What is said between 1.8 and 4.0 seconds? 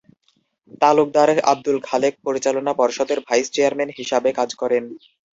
খালেক পরিচালনা পর্ষদের ভাইস-চেয়ারম্যান